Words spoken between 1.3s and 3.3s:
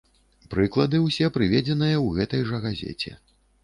прыведзеныя ў гэтай жа газеце.